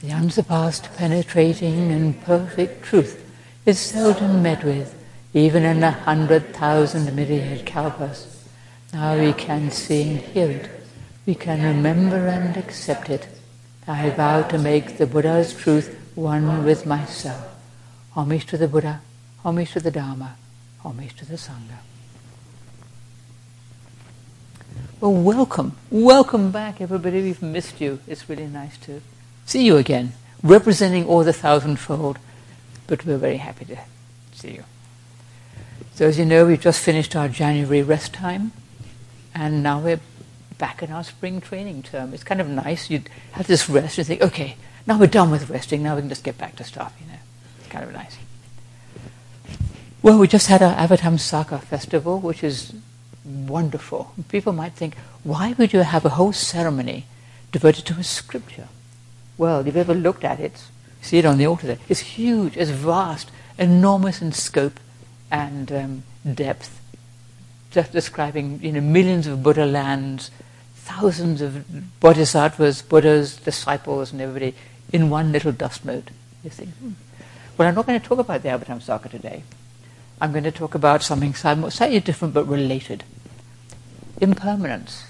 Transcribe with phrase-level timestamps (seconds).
[0.00, 3.22] The unsurpassed, penetrating, and perfect truth
[3.66, 4.94] is seldom met with,
[5.34, 8.26] even in a hundred thousand myriad kalpas.
[8.94, 10.70] Now we can see and hear it.
[11.26, 13.28] We can remember and accept it.
[13.86, 17.46] I vow to make the Buddha's truth one with myself.
[18.12, 19.02] Homage to the Buddha,
[19.44, 20.36] homage to the Dharma,
[20.82, 21.76] homage to the Sangha.
[24.98, 25.76] Well, welcome.
[25.90, 27.20] Welcome back, everybody.
[27.20, 28.00] We've missed you.
[28.08, 29.02] It's really nice to
[29.50, 30.12] see you again,
[30.44, 32.18] representing all the thousandfold,
[32.86, 33.78] but we're very happy to
[34.32, 34.64] see you.
[35.96, 38.52] So, as you know, we've just finished our January rest time,
[39.34, 40.00] and now we're
[40.56, 42.14] back in our spring training term.
[42.14, 42.90] It's kind of nice.
[42.90, 43.02] You
[43.32, 46.22] have this rest and think, okay, now we're done with resting, now we can just
[46.22, 47.18] get back to stuff, you know.
[47.58, 48.18] It's kind of nice.
[50.00, 52.72] Well, we just had our Avatamsaka festival, which is
[53.24, 54.14] wonderful.
[54.28, 57.06] People might think, why would you have a whole ceremony
[57.50, 58.68] devoted to a scripture?
[59.40, 60.64] Well, if you've ever looked at it,
[61.00, 61.78] see it on the altar there.
[61.88, 64.78] It's huge, it's vast, enormous in scope
[65.30, 66.78] and um, depth.
[67.70, 70.30] Just describing, you know, millions of Buddha lands,
[70.74, 74.54] thousands of bodhisattvas, Buddhas, disciples, and everybody
[74.92, 76.10] in one little dust mote.
[76.44, 76.90] You think, hmm.
[77.56, 79.42] well, I'm not going to talk about the Avatamsaka today.
[80.20, 83.04] I'm going to talk about something slightly different but related.
[84.20, 85.06] Impermanence,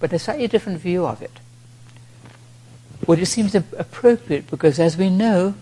[0.00, 1.38] but a slightly different view of it.
[3.06, 5.54] Well, it seems appropriate because, as we know,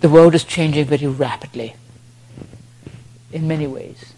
[0.00, 1.74] the world is changing very rapidly
[3.32, 4.12] in many ways.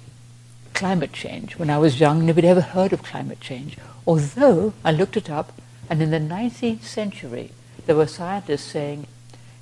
[0.74, 1.58] Climate change.
[1.58, 3.76] When I was young, nobody ever heard of climate change.
[4.06, 5.52] Although I looked it up,
[5.90, 7.50] and in the 19th century,
[7.86, 9.06] there were scientists saying,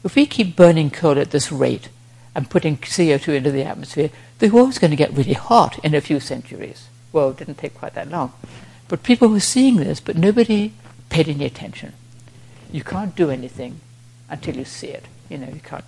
[0.05, 1.89] if we keep burning coal at this rate
[2.35, 6.01] and putting CO2 into the atmosphere, the world's going to get really hot in a
[6.01, 6.89] few centuries.
[7.13, 8.33] Well, it didn't take quite that long.
[8.89, 10.73] But people were seeing this, but nobody
[11.09, 11.95] paid any attention.
[12.73, 13.81] You can't do anything
[14.29, 15.05] until you see it.
[15.29, 15.85] You know, you can't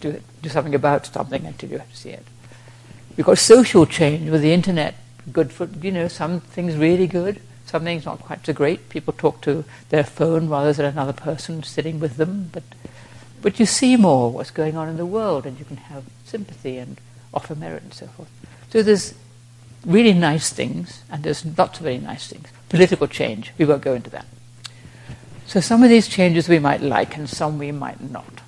[0.00, 2.24] do, do something about something until you see it.
[3.16, 4.94] We've got social change with the internet.
[5.32, 8.88] Good for, you know, some things really good, some things not quite so great.
[8.88, 12.50] People talk to their phone rather than another person sitting with them.
[12.52, 12.62] But,
[13.42, 16.78] but you see more what's going on in the world and you can have sympathy
[16.78, 16.98] and
[17.32, 18.30] offer merit and so forth.
[18.70, 19.14] So there's
[19.84, 22.48] really nice things and there's lots of very nice things.
[22.68, 24.26] Political change, we won't go into that.
[25.46, 28.40] So some of these changes we might like and some we might not.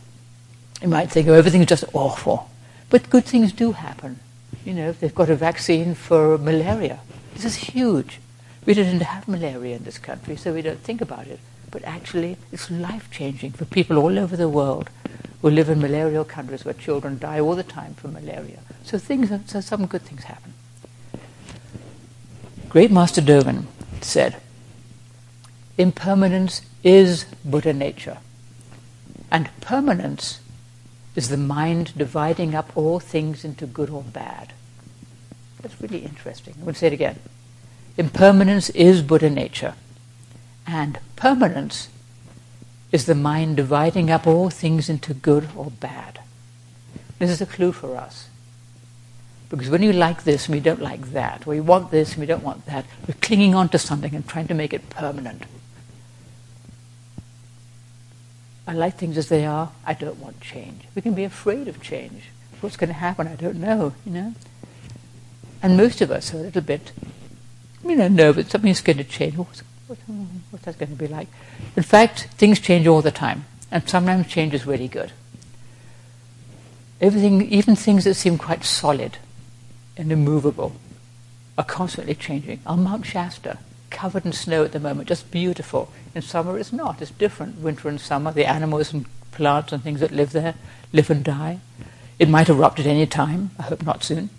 [0.83, 2.51] You might think, oh, everything's just awful.
[2.91, 4.19] But good things do happen.
[4.65, 7.01] You know, they've got a vaccine for malaria.
[7.35, 8.19] This is huge.
[8.67, 11.41] We didn't have malaria in this country, so we don't think about it.
[11.71, 14.91] But actually, it's life changing for people all over the world
[15.41, 18.59] who live in malarial countries where children die all the time from malaria.
[18.83, 20.55] So things, so some good things happen.
[22.69, 23.67] Great Master Dogen
[24.01, 24.37] said,
[25.79, 28.19] impermanence is Buddha nature.
[29.31, 30.41] And permanence
[31.15, 34.55] is the mind dividing up all things into good or bad.
[35.61, 36.55] That's really interesting.
[36.57, 37.19] I'm going to say it again.
[37.99, 39.75] Impermanence is Buddha nature.
[40.67, 41.89] And permanence
[42.91, 46.21] is the mind dividing up all things into good or bad.
[47.19, 48.29] This is a clue for us.
[49.51, 52.21] Because when you like this and we don't like that, or we want this and
[52.21, 55.43] we don't want that, we're clinging on to something and trying to make it permanent.
[58.69, 59.73] I like things as they are.
[59.87, 60.83] I don't want change.
[60.95, 62.25] We can be afraid of change.
[62.61, 63.27] What's going to happen?
[63.27, 64.35] I don't know, you know.
[65.63, 66.93] And most of us are a little bit,
[67.83, 69.39] you know, know that something's going to change.
[69.39, 69.99] What's, what,
[70.51, 71.29] what's that going to be like?
[71.77, 73.47] In fact, things change all the time.
[73.71, 75.13] And sometimes change is really good.
[77.01, 79.17] Everything, even things that seem quite solid
[79.97, 80.75] and immovable,
[81.57, 82.61] are constantly changing.
[82.67, 83.57] Our Mount Shasta,
[83.91, 85.91] covered in snow at the moment, just beautiful.
[86.15, 87.59] In summer it's not, it's different.
[87.59, 90.55] Winter and summer, the animals and plants and things that live there
[90.93, 91.61] live and die.
[92.19, 94.31] It might erupt at any time, I hope not soon.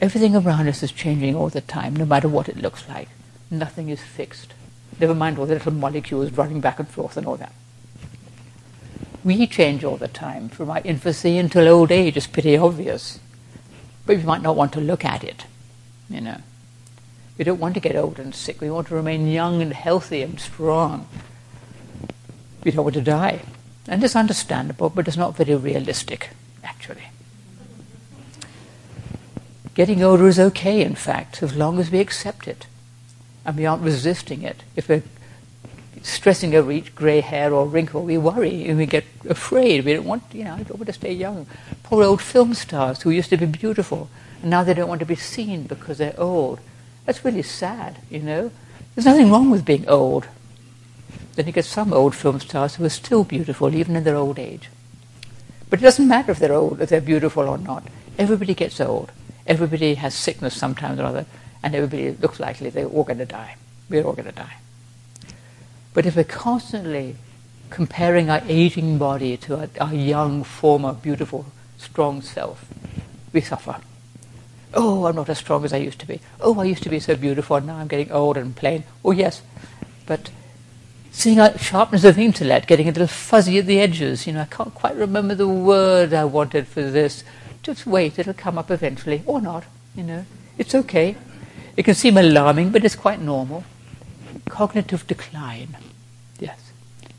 [0.00, 3.08] Everything around us is changing all the time, no matter what it looks like.
[3.50, 4.52] Nothing is fixed.
[5.00, 7.52] Never mind all the little molecules running back and forth and all that.
[9.24, 13.18] We change all the time, from our infancy until old age, it's pretty obvious.
[14.04, 15.46] But we might not want to look at it,
[16.08, 16.40] you know.
[17.38, 18.60] We don't want to get old and sick.
[18.60, 21.06] We want to remain young and healthy and strong.
[22.64, 23.42] We don't want to die.
[23.88, 26.30] And it's understandable, but it's not very realistic,
[26.64, 27.04] actually.
[29.74, 32.66] Getting older is okay, in fact, as long as we accept it
[33.44, 34.64] and we aren't resisting it.
[34.74, 35.02] If we're
[36.02, 39.84] stressing over each grey hair or wrinkle, we worry and we get afraid.
[39.84, 41.46] We don't want, you know, I don't want to stay young.
[41.82, 44.08] Poor old film stars who used to be beautiful
[44.40, 46.58] and now they don't want to be seen because they're old.
[47.06, 48.50] That's really sad, you know.
[48.94, 50.26] There's nothing wrong with being old.
[51.36, 54.38] Then you get some old film stars who are still beautiful even in their old
[54.38, 54.68] age.
[55.70, 57.84] But it doesn't matter if they're old, if they're beautiful or not.
[58.18, 59.12] Everybody gets old.
[59.46, 61.26] Everybody has sickness sometimes or other,
[61.62, 63.56] and everybody looks likely they're all going to die.
[63.88, 64.56] We're all going to die.
[65.94, 67.16] But if we're constantly
[67.70, 71.46] comparing our aging body to our, our young, former, beautiful,
[71.78, 72.66] strong self,
[73.32, 73.76] we suffer.
[74.74, 76.20] Oh, I'm not as strong as I used to be.
[76.40, 78.84] Oh, I used to be so beautiful, and now I'm getting old and plain.
[79.04, 79.42] Oh, yes,
[80.06, 80.30] but
[81.12, 84.26] seeing sharpness of intellect getting a little fuzzy at the edges.
[84.26, 87.24] You know, I can't quite remember the word I wanted for this.
[87.62, 89.64] Just wait, it'll come up eventually, or not.
[89.94, 90.26] You know,
[90.58, 91.16] it's okay.
[91.76, 93.64] It can seem alarming, but it's quite normal.
[94.48, 95.76] Cognitive decline.
[96.38, 96.72] Yes,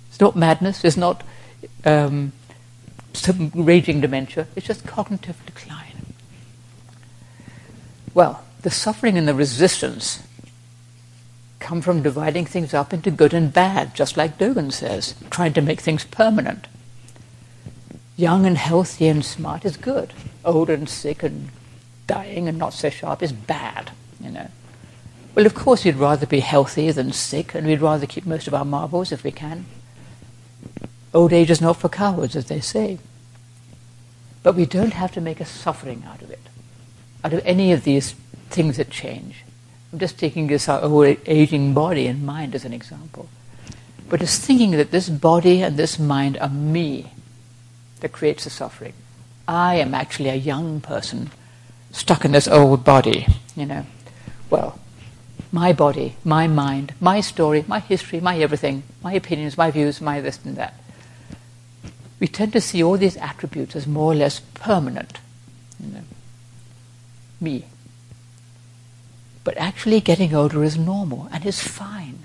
[0.10, 0.86] it's not madness.
[0.86, 1.24] It's not
[1.86, 2.34] um,
[3.14, 4.48] some raging dementia.
[4.56, 5.87] It's just cognitive decline.
[8.18, 10.24] Well, the suffering and the resistance
[11.60, 15.62] come from dividing things up into good and bad, just like Dogen says, trying to
[15.62, 16.66] make things permanent.
[18.16, 20.14] Young and healthy and smart is good.
[20.44, 21.50] Old and sick and
[22.08, 24.50] dying and not so sharp is bad, you know.
[25.36, 28.56] Well, of course, we'd rather be healthy than sick, and we'd rather keep most of
[28.56, 29.68] our marbles if we can.
[31.14, 32.98] Old age is not for cowards, as they say.
[34.42, 36.40] But we don't have to make a suffering out of it,
[37.24, 38.14] out of any of these
[38.50, 39.44] things that change.
[39.92, 43.30] I'm just taking this uh, our aging body and mind as an example.
[44.10, 47.12] But it's thinking that this body and this mind are me
[48.00, 48.94] that creates the suffering.
[49.48, 51.32] I am actually a young person
[51.92, 53.86] stuck in this old body, you know.
[54.50, 54.80] Well,
[55.52, 60.22] my body, my mind, my story, my history, my everything, my opinions, my views, my
[60.22, 60.74] this and that.
[62.20, 65.20] We tend to see all these attributes as more or less permanent.
[65.80, 66.04] You know.
[67.40, 67.66] Me,
[69.48, 72.20] but actually, getting older is normal and is fine.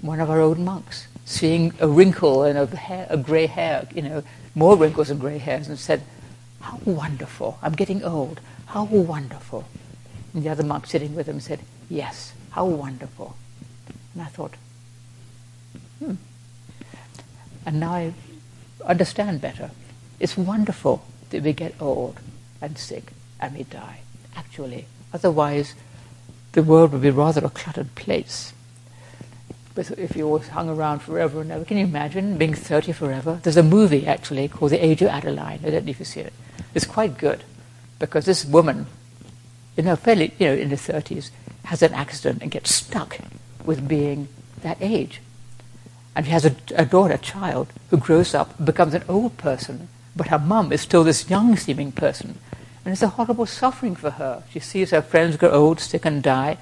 [0.00, 4.00] One of our old monks, seeing a wrinkle and a, hair, a grey hair, you
[4.00, 4.22] know,
[4.54, 6.02] more wrinkles and grey hairs, and said,
[6.60, 7.58] How wonderful.
[7.62, 8.40] I'm getting old.
[8.66, 9.64] How wonderful.
[10.32, 13.36] And the other monk sitting with him said, Yes, how wonderful.
[14.14, 14.54] And I thought,
[15.98, 16.14] hmm.
[17.66, 18.14] And now I
[18.84, 19.72] understand better.
[20.20, 22.20] It's wonderful that we get old
[22.60, 24.02] and sick and we die,
[24.36, 24.86] actually.
[25.12, 25.74] Otherwise,
[26.52, 28.52] the world would be rather a cluttered place.
[29.74, 33.40] But if you always hung around forever and ever, can you imagine being 30 forever?
[33.42, 35.60] There's a movie actually called The Age of Adaline.
[35.62, 36.32] I don't know if you've seen it.
[36.74, 37.44] It's quite good
[37.98, 38.86] because this woman,
[39.76, 41.30] you know, fairly, you know, in her 30s,
[41.64, 43.18] has an accident and gets stuck
[43.66, 44.28] with being
[44.62, 45.20] that age.
[46.14, 49.88] And she has a, a daughter, a child, who grows up, becomes an old person,
[50.14, 52.38] but her mum is still this young seeming person.
[52.86, 54.44] And it's a horrible suffering for her.
[54.48, 56.56] She sees her friends grow old, sick, and die.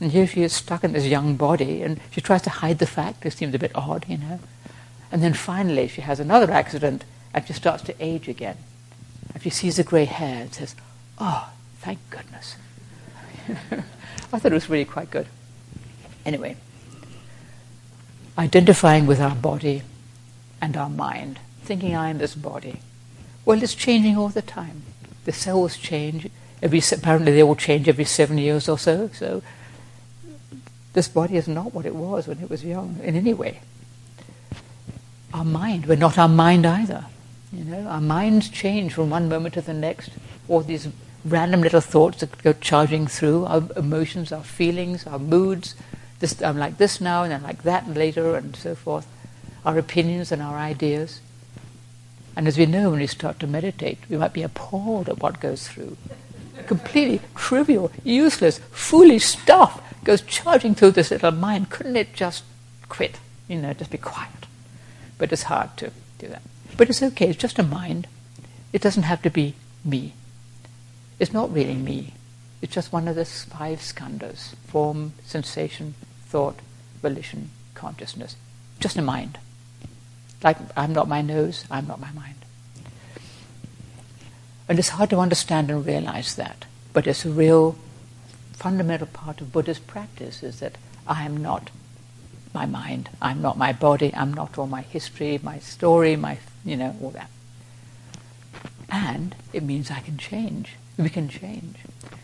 [0.00, 2.86] And here she is stuck in this young body, and she tries to hide the
[2.86, 3.26] fact.
[3.26, 4.40] It seems a bit odd, you know.
[5.12, 8.56] And then finally, she has another accident, and she starts to age again.
[9.34, 10.74] And she sees the grey hair and says,
[11.18, 11.50] Oh,
[11.80, 12.56] thank goodness.
[13.50, 15.26] I thought it was really quite good.
[16.24, 16.56] Anyway,
[18.38, 19.82] identifying with our body
[20.58, 22.80] and our mind, thinking I am this body.
[23.44, 24.84] Well, it's changing all the time
[25.26, 26.28] the cells change
[26.62, 26.80] every.
[26.90, 29.10] Apparently, they all change every seven years or so.
[29.12, 29.42] So
[30.94, 33.60] this body is not what it was when it was young in any way.
[35.34, 37.04] Our mind, we're not our mind either.
[37.52, 40.10] You know, our minds change from one moment to the next.
[40.48, 40.88] All these
[41.24, 45.74] random little thoughts that go charging through our emotions, our feelings, our moods.
[46.20, 49.06] This, I'm like this now, and I'm like that later, and so forth.
[49.64, 51.20] Our opinions and our ideas.
[52.36, 55.40] And as we know, when we start to meditate, we might be appalled at what
[55.40, 55.96] goes through.
[56.66, 61.70] Completely trivial, useless, foolish stuff goes charging through this little mind.
[61.70, 62.44] Couldn't it just
[62.88, 63.18] quit?
[63.48, 64.46] You know, just be quiet.
[65.16, 66.42] But it's hard to do that.
[66.76, 68.06] But it's okay, it's just a mind.
[68.72, 70.12] It doesn't have to be me.
[71.18, 72.12] It's not really me.
[72.60, 75.94] It's just one of the five skandhas form, sensation,
[76.26, 76.58] thought,
[77.00, 78.36] volition, consciousness.
[78.78, 79.38] Just a mind.
[80.42, 82.34] Like I'm not my nose, I'm not my mind.
[84.68, 87.76] And it's hard to understand and realize that, but it's a real
[88.52, 90.76] fundamental part of Buddhist practice is that
[91.06, 91.70] I am not
[92.52, 96.76] my mind, I'm not my body, I'm not all my history, my story, my, you
[96.76, 97.30] know, all that.
[98.88, 100.74] And it means I can change.
[100.98, 101.76] We can change.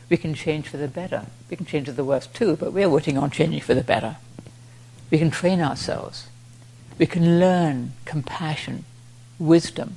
[0.09, 1.27] We can change for the better.
[1.51, 4.17] We can change for the worse too, but we're working on changing for the better.
[5.11, 6.29] We can train ourselves
[7.03, 8.85] we can learn compassion,
[9.37, 9.97] wisdom,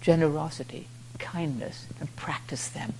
[0.00, 0.88] generosity,
[1.20, 2.94] kindness, and practice them.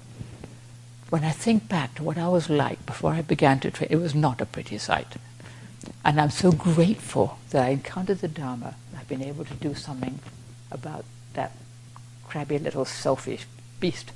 [1.09, 3.97] When I think back to what I was like before I began to train, it
[3.97, 5.17] was not a pretty sight.
[6.05, 8.77] And I'm so grateful that I encountered the Dharma.
[8.89, 10.21] And I've been able to do something
[10.71, 11.05] about
[11.35, 11.51] that
[12.29, 13.47] crabby little selfish
[13.81, 14.13] beast.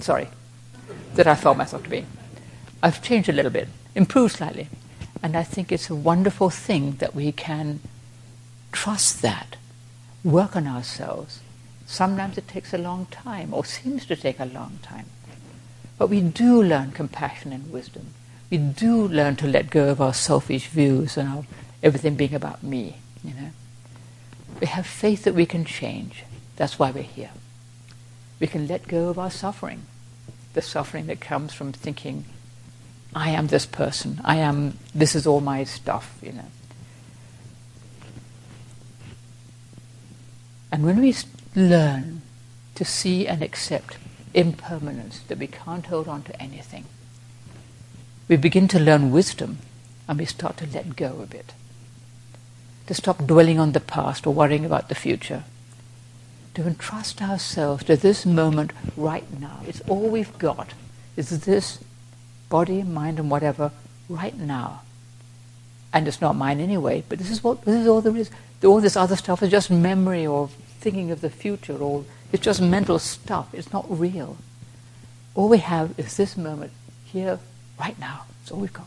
[0.00, 0.28] Sorry,
[1.14, 2.04] that I felt myself to be.
[2.82, 4.68] I've changed a little bit, improved slightly.
[5.22, 7.80] And I think it's a wonderful thing that we can
[8.72, 9.56] trust that,
[10.24, 11.40] work on ourselves.
[11.86, 15.06] Sometimes it takes a long time, or seems to take a long time.
[15.98, 18.08] But we do learn compassion and wisdom.
[18.50, 21.44] We do learn to let go of our selfish views and our,
[21.82, 22.96] everything being about me.
[23.24, 23.50] You know,
[24.60, 26.24] we have faith that we can change.
[26.56, 27.30] That's why we're here.
[28.38, 29.82] We can let go of our suffering,
[30.54, 32.24] the suffering that comes from thinking,
[33.14, 34.20] "I am this person.
[34.24, 34.78] I am.
[34.94, 36.50] This is all my stuff." You know.
[40.70, 41.14] And when we
[41.54, 42.22] learn
[42.74, 43.98] to see and accept
[44.34, 46.84] impermanence, that we can't hold on to anything,
[48.28, 49.58] we begin to learn wisdom
[50.08, 51.52] and we start to let go a bit.
[52.86, 55.44] To stop dwelling on the past or worrying about the future.
[56.54, 59.60] To entrust ourselves to this moment right now.
[59.66, 60.74] It's all we've got.
[61.16, 61.78] Is this
[62.48, 63.72] body, mind, and whatever
[64.08, 64.82] right now.
[65.92, 68.30] And it's not mine anyway, but this is what this is all there is.
[68.64, 70.48] All this other stuff is just memory or
[70.80, 73.52] thinking of the future or it's just mental stuff.
[73.52, 74.36] It's not real.
[75.34, 76.72] All we have is this moment
[77.04, 77.38] here
[77.78, 78.24] right now.
[78.40, 78.86] That's all we've got.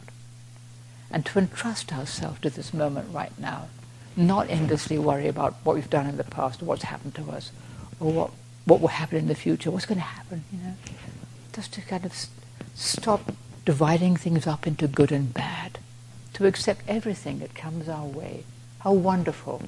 [1.11, 3.67] And to entrust ourselves to this moment right now,
[4.15, 7.51] not endlessly worry about what we've done in the past or what's happened to us
[7.99, 8.31] or what,
[8.65, 10.75] what will happen in the future, what's going to happen, you know.
[11.53, 12.31] Just to kind of st-
[12.75, 13.31] stop
[13.65, 15.79] dividing things up into good and bad,
[16.33, 18.43] to accept everything that comes our way.
[18.79, 19.63] How wonderful.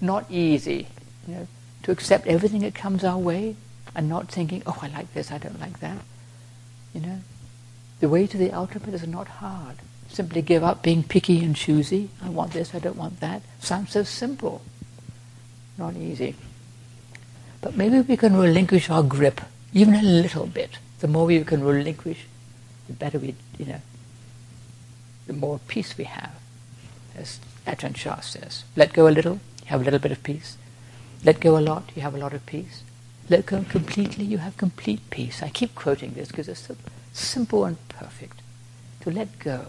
[0.00, 0.88] Not easy,
[1.26, 1.48] you know,
[1.84, 3.56] to accept everything that comes our way
[3.94, 5.98] and not thinking, oh, I like this, I don't like that.
[6.94, 7.18] You know,
[8.00, 9.76] the way to the ultimate is not hard.
[10.08, 12.10] Simply give up being picky and choosy.
[12.22, 13.42] I want this, I don't want that.
[13.60, 14.62] Sounds so simple.
[15.76, 16.36] Not easy.
[17.60, 19.40] But maybe we can relinquish our grip,
[19.72, 20.78] even a little bit.
[21.00, 22.26] The more we can relinquish,
[22.86, 23.80] the better we, you know,
[25.26, 26.34] the more peace we have.
[27.16, 30.56] As Ajahn Chah says, let go a little, you have a little bit of peace.
[31.24, 32.82] Let go a lot, you have a lot of peace.
[33.30, 35.42] Let go completely, you have complete peace.
[35.42, 36.76] I keep quoting this because it's so
[37.12, 38.42] simple and perfect.
[39.00, 39.66] To let go.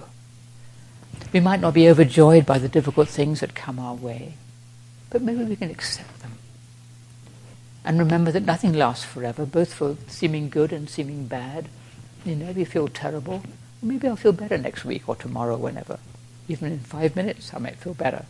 [1.31, 4.33] We might not be overjoyed by the difficult things that come our way,
[5.09, 6.33] but maybe we can accept them.
[7.85, 11.69] And remember that nothing lasts forever, both for seeming good and seeming bad.
[12.25, 13.43] You know, you feel terrible,
[13.81, 15.99] maybe I'll feel better next week or tomorrow, whenever.
[16.47, 18.25] Even in five minutes, I might feel better.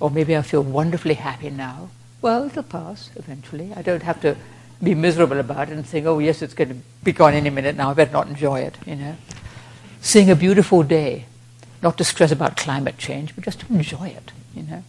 [0.00, 1.90] Or maybe I'll feel wonderfully happy now.
[2.20, 3.72] Well, it'll pass eventually.
[3.74, 4.36] I don't have to
[4.82, 7.76] be miserable about it and think, oh, yes, it's going to be gone any minute
[7.76, 9.16] now, I better not enjoy it, you know.
[10.00, 11.26] Seeing a beautiful day,
[11.82, 14.82] not to stress about climate change, but just to enjoy it, you know.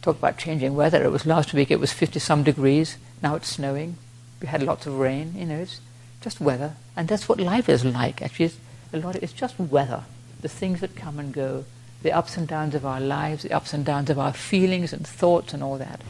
[0.00, 1.02] Talk about changing weather.
[1.04, 3.96] It was last week, it was 50 some degrees, now it's snowing.
[4.40, 5.80] We had lots of rain, you know, it's
[6.22, 6.74] just weather.
[6.96, 8.46] And that's what life is like, actually.
[8.46, 8.56] It's,
[8.92, 10.04] a lot of, it's just weather,
[10.44, 11.64] the things that come and go,
[12.02, 15.06] the ups and downs of our lives, the ups and downs of our feelings and
[15.06, 16.02] thoughts and all that.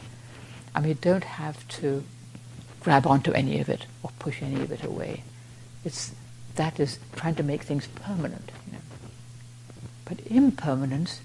[0.75, 2.03] And we don't have to
[2.81, 5.23] grab onto any of it or push any of it away.
[5.85, 6.13] It's,
[6.55, 8.51] that is trying to make things permanent.
[8.67, 8.79] You know.
[10.03, 11.21] But impermanence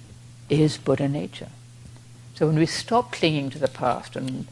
[0.49, 1.49] is Buddha nature.
[2.37, 4.47] So when we stop clinging to the past and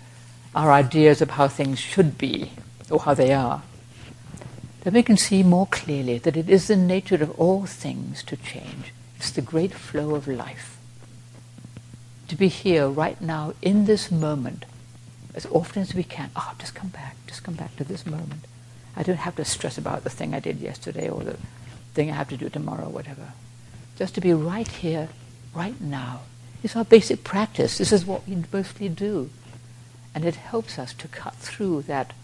[0.52, 2.50] our ideas of how things should be
[2.90, 3.62] or how they are,
[4.88, 8.38] then we can see more clearly that it is the nature of all things to
[8.38, 8.95] change.
[9.18, 10.78] It's the great flow of life.
[12.28, 14.64] To be here right now in this moment
[15.35, 16.30] as often as we can.
[16.35, 18.47] Oh, just come back, just come back to this moment.
[18.97, 21.37] I don't have to stress about the thing I did yesterday or the
[21.92, 23.35] thing I have to do tomorrow, whatever.
[23.99, 25.11] Just to be right here,
[25.54, 26.21] right now.
[26.62, 27.76] It's our basic practice.
[27.76, 29.28] This is what we mostly do.
[30.14, 32.14] And it helps us to cut through that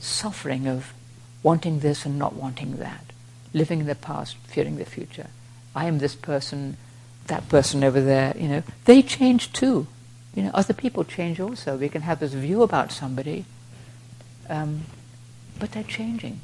[0.00, 0.92] suffering of
[1.42, 3.04] wanting this and not wanting that,
[3.52, 5.28] living in the past, fearing the future.
[5.74, 6.76] I am this person,
[7.26, 8.62] that person over there, you know.
[8.84, 9.86] They change too.
[10.34, 11.76] You know, other people change also.
[11.76, 13.44] We can have this view about somebody,
[14.48, 14.82] um,
[15.58, 16.40] but they're changing.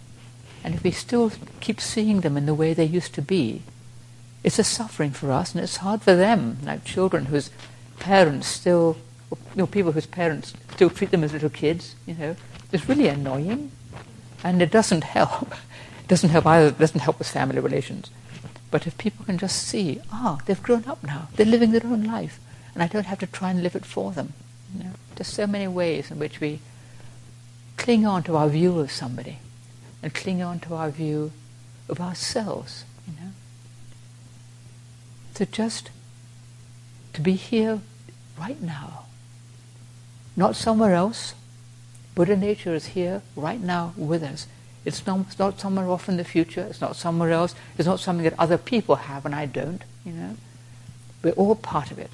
[0.64, 3.62] And if we still keep seeing them in the way they used to be,
[4.42, 7.50] it's a suffering for us and it's hard for them, like children whose
[7.98, 8.96] parents still,
[9.30, 12.36] you know, people whose parents still treat them as little kids, you know.
[12.72, 13.70] It's really annoying
[14.44, 15.52] and it doesn't help.
[16.00, 18.10] It doesn't help either, it doesn't help with family relations.
[18.70, 21.84] But if people can just see, ah, oh, they've grown up now, they're living their
[21.84, 22.38] own life,
[22.74, 24.32] and I don't have to try and live it for them.
[24.74, 24.90] You know?
[25.14, 26.60] There's so many ways in which we
[27.76, 29.38] cling on to our view of somebody
[30.02, 31.32] and cling on to our view
[31.88, 32.84] of ourselves.
[33.06, 33.30] You know?
[35.36, 35.90] to just
[37.12, 37.80] to be here
[38.38, 39.04] right now.
[40.34, 41.34] Not somewhere else.
[42.16, 44.46] Buddha nature is here right now with us.
[44.86, 46.62] It's not, it's not somewhere off in the future.
[46.62, 47.54] It's not somewhere else.
[47.76, 50.36] It's not something that other people have and I don't, you know.
[51.22, 52.12] We're all part of it,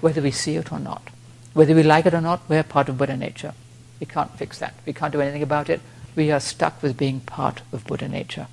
[0.00, 1.10] whether we see it or not.
[1.52, 3.54] Whether we like it or not, we're part of Buddha nature.
[3.98, 4.74] We can't fix that.
[4.86, 5.80] We can't do anything about it.
[6.14, 8.46] We are stuck with being part of Buddha nature.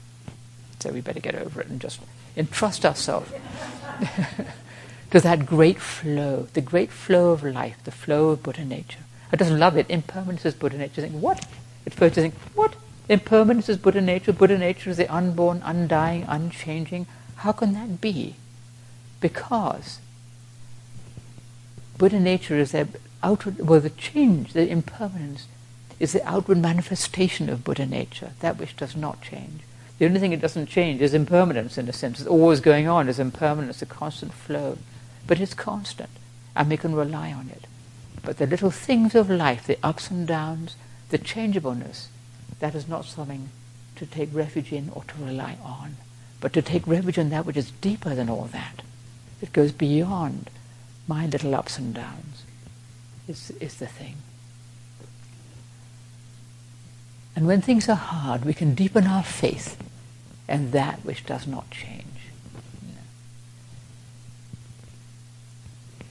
[0.79, 1.99] So we better get over it and just
[2.35, 3.31] entrust ourselves
[5.11, 9.03] to that great flow, the great flow of life, the flow of Buddha nature.
[9.31, 9.89] I just love it.
[9.89, 11.01] Impermanence is Buddha nature.
[11.01, 11.45] think, what?
[11.85, 12.75] At first you think, what?
[13.07, 14.33] Impermanence is Buddha nature.
[14.33, 17.07] Buddha nature is the unborn, undying, unchanging.
[17.37, 18.35] How can that be?
[19.19, 19.99] Because
[21.97, 22.87] Buddha nature is the
[23.23, 25.47] outward, well, the change, the impermanence,
[25.99, 29.61] is the outward manifestation of Buddha nature, that which does not change.
[29.99, 32.19] The only thing it doesn't change is impermanence in a sense.
[32.19, 34.79] It's always going on, is impermanence, a constant flow.
[35.27, 36.09] But it's constant,
[36.55, 37.67] and we can rely on it.
[38.23, 40.75] But the little things of life, the ups and downs,
[41.09, 42.07] the changeableness,
[42.59, 43.49] that is not something
[43.95, 45.97] to take refuge in or to rely on,
[46.39, 48.81] but to take refuge in that which is deeper than all that.
[49.41, 50.49] It goes beyond
[51.07, 52.43] my little ups and downs,
[53.27, 54.17] is, is the thing.
[57.35, 59.81] And when things are hard, we can deepen our faith
[60.47, 62.05] in that which does not change.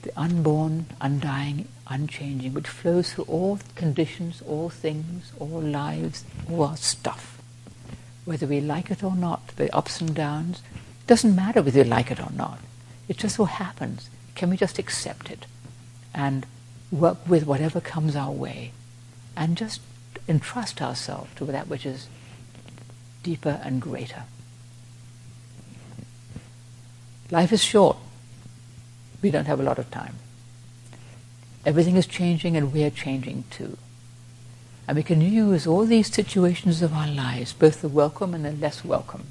[0.15, 7.41] unborn, undying, unchanging, which flows through all conditions, all things, all lives, all our stuff.
[8.25, 10.61] Whether we like it or not, the ups and downs,
[11.07, 12.59] doesn't matter whether you like it or not.
[13.07, 14.09] It just so happens.
[14.35, 15.45] Can we just accept it
[16.13, 16.45] and
[16.91, 18.71] work with whatever comes our way
[19.35, 19.81] and just
[20.27, 22.07] entrust ourselves to that which is
[23.23, 24.23] deeper and greater.
[27.29, 27.97] Life is short.
[29.21, 30.15] We don't have a lot of time.
[31.65, 33.77] Everything is changing and we are changing too.
[34.87, 38.51] And we can use all these situations of our lives, both the welcome and the
[38.51, 39.27] less welcome,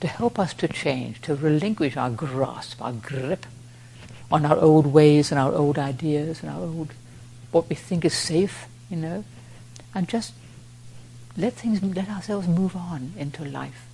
[0.00, 3.46] to help us to change, to relinquish our grasp, our grip
[4.30, 6.92] on our old ways and our old ideas and our old,
[7.50, 9.24] what we think is safe, you know,
[9.94, 10.34] and just
[11.36, 13.86] let things, let ourselves move on into life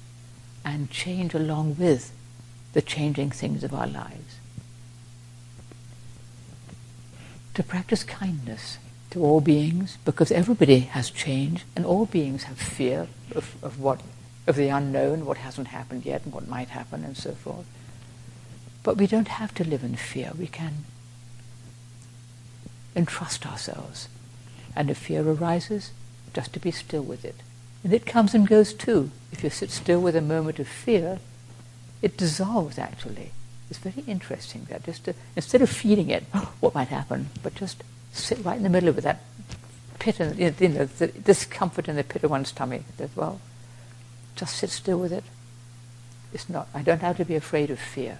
[0.64, 2.12] and change along with
[2.72, 4.36] the changing things of our lives.
[7.54, 8.78] To practice kindness
[9.10, 14.00] to all beings, because everybody has change and all beings have fear of, of what
[14.46, 17.66] of the unknown, what hasn't happened yet and what might happen and so forth.
[18.82, 20.32] But we don't have to live in fear.
[20.36, 20.84] We can
[22.96, 24.08] entrust ourselves
[24.74, 25.90] and if fear arises,
[26.32, 27.36] just to be still with it.
[27.82, 29.10] And it comes and goes too.
[29.32, 31.18] If you sit still with a moment of fear,
[32.02, 33.32] it dissolves actually.
[33.68, 36.24] It's very interesting that just to, instead of feeding it,
[36.60, 37.82] what might happen, but just
[38.12, 39.20] sit right in the middle of it, that
[39.98, 42.82] pit, and you know, the discomfort in the pit of one's tummy.
[42.98, 43.40] As well,
[44.34, 45.24] just sit still with it.
[46.32, 46.68] It's not.
[46.74, 48.18] I don't have to be afraid of fear.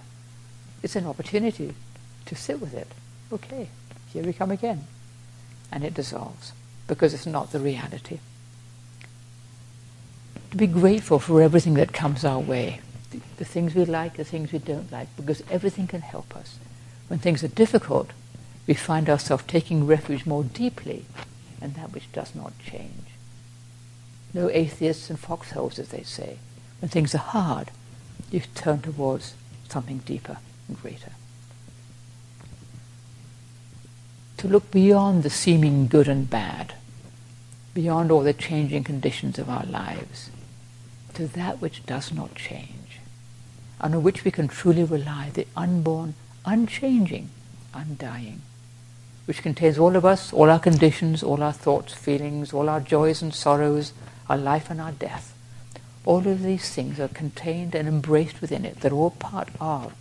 [0.83, 1.73] It's an opportunity
[2.25, 2.87] to sit with it.
[3.31, 3.69] Okay,
[4.13, 4.87] here we come again
[5.71, 6.51] and it dissolves
[6.87, 8.19] because it's not the reality.
[10.51, 14.23] To be grateful for everything that comes our way, the, the things we like, the
[14.23, 16.57] things we don't like, because everything can help us.
[17.07, 18.11] When things are difficult,
[18.67, 21.05] we find ourselves taking refuge more deeply
[21.61, 23.07] in that which does not change.
[24.33, 26.37] No atheists and foxholes, as they say.
[26.79, 27.71] When things are hard,
[28.31, 29.35] you turn towards
[29.67, 31.11] something deeper and greater.
[34.41, 36.73] to look beyond the seeming good and bad,
[37.75, 40.31] beyond all the changing conditions of our lives,
[41.13, 42.80] to that which does not change,
[43.81, 46.13] on which we can truly rely, the unborn,
[46.45, 47.29] unchanging,
[47.73, 48.41] undying,
[49.25, 53.21] which contains all of us, all our conditions, all our thoughts, feelings, all our joys
[53.21, 53.91] and sorrows,
[54.29, 55.35] our life and our death.
[56.05, 58.79] All of these things are contained and embraced within it.
[58.79, 59.93] They're all part of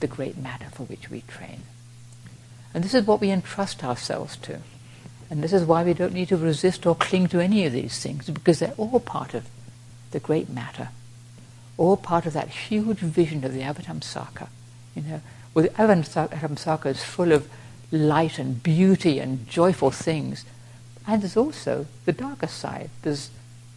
[0.00, 1.62] the great matter for which we train.
[2.74, 4.60] And this is what we entrust ourselves to.
[5.30, 7.98] And this is why we don't need to resist or cling to any of these
[7.98, 9.46] things, because they're all part of
[10.10, 10.88] the great matter,
[11.78, 14.48] all part of that huge vision of the Avatamsaka.
[14.94, 15.20] You know,
[15.54, 17.48] well, the Avatamsaka is full of
[17.90, 20.44] light and beauty and joyful things.
[21.06, 22.90] And there's also the darker side.
[23.02, 23.30] There's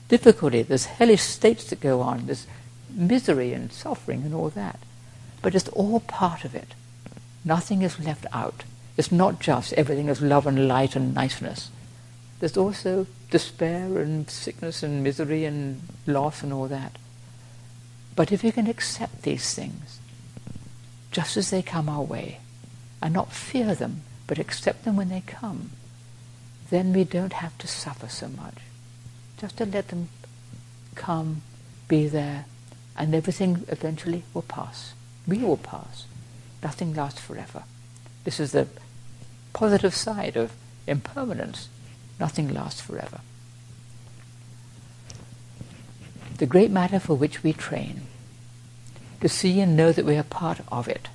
[0.09, 2.45] difficulty, there's hellish states that go on, there's
[2.89, 4.79] misery and suffering and all that.
[5.41, 6.73] But it's all part of it.
[7.45, 8.63] Nothing is left out.
[8.97, 11.71] It's not just everything is love and light and niceness.
[12.39, 16.97] There's also despair and sickness and misery and loss and all that.
[18.15, 19.99] But if you can accept these things
[21.11, 22.39] just as they come our way,
[23.01, 25.71] and not fear them, but accept them when they come,
[26.69, 28.55] then we don't have to suffer so much.
[29.37, 30.09] Just to let them
[30.95, 31.41] come,
[31.87, 32.45] be there,
[32.95, 34.93] and everything eventually will pass.
[35.27, 36.05] We will pass.
[36.63, 37.63] Nothing lasts forever.
[38.23, 38.67] This is the
[39.51, 40.53] positive side of
[40.87, 41.67] impermanence.
[42.19, 43.21] Nothing lasts forever.
[46.41, 48.01] The great matter for which we train,
[49.19, 51.07] to see and know that we are part of it.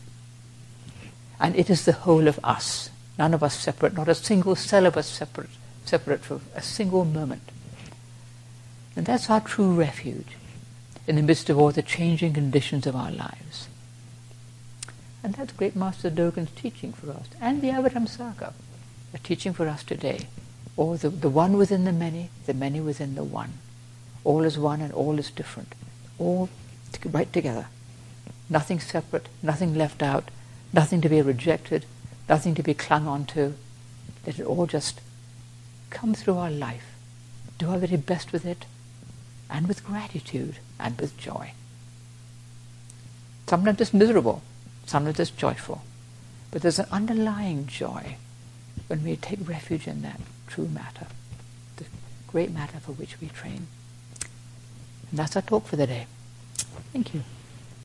[1.40, 4.86] And it is the whole of us, none of us separate, not a single cell
[4.86, 5.50] of us separate,
[5.84, 7.42] separate for a single moment.
[8.94, 10.36] And that's our true refuge
[11.08, 13.66] in the midst of all the changing conditions of our lives.
[15.24, 18.52] And that's Great Master Dogen's teaching for us, and the Avatamsaka,
[19.12, 20.28] a teaching for us today.
[20.76, 23.54] or the, the one within the many, the many within the one.
[24.26, 25.72] All is one and all is different.
[26.18, 26.48] All
[27.04, 27.66] right together.
[28.50, 30.30] Nothing separate, nothing left out,
[30.72, 31.86] nothing to be rejected,
[32.28, 33.54] nothing to be clung on to.
[34.26, 35.00] Let it all just
[35.90, 36.86] come through our life.
[37.58, 38.64] Do our very best with it,
[39.48, 41.52] and with gratitude and with joy.
[43.46, 44.42] Sometimes it's miserable,
[44.86, 45.82] sometimes it's joyful,
[46.50, 48.16] but there's an underlying joy
[48.88, 51.06] when we take refuge in that true matter,
[51.76, 51.84] the
[52.26, 53.68] great matter for which we train.
[55.11, 56.07] And that's our talk for the day.
[56.92, 57.23] Thank you.